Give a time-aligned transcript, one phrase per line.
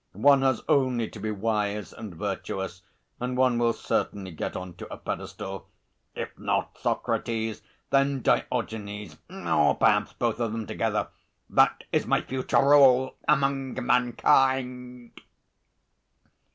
[0.13, 2.81] One has only to be wise and virtuous
[3.19, 5.67] and one will certainly get on to a pedestal.
[6.15, 11.09] If not Socrates, then Diogenes, or perhaps both of them together
[11.51, 15.21] that is my future rôle among mankind."